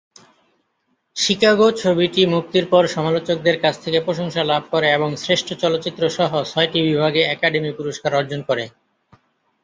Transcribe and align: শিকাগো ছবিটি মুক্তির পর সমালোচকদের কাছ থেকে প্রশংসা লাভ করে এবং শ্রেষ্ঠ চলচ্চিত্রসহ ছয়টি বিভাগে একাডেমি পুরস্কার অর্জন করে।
শিকাগো 1.15 1.67
ছবিটি 1.81 2.21
মুক্তির 2.25 2.65
পর 2.69 2.83
সমালোচকদের 2.87 3.57
কাছ 3.61 3.75
থেকে 3.83 3.99
প্রশংসা 3.99 4.41
লাভ 4.43 4.63
করে 4.71 4.87
এবং 4.91 5.09
শ্রেষ্ঠ 5.15 5.47
চলচ্চিত্রসহ 5.61 6.31
ছয়টি 6.43 6.79
বিভাগে 6.87 7.21
একাডেমি 7.25 7.71
পুরস্কার 7.77 8.11
অর্জন 8.15 8.41
করে। 8.49 8.63